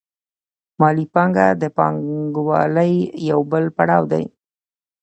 مالي 0.79 1.05
پانګه 1.13 1.45
د 1.61 1.63
پانګوالۍ 1.77 2.93
یو 3.29 3.39
بل 3.51 3.65
پړاو 3.77 4.03
دی 4.11 4.25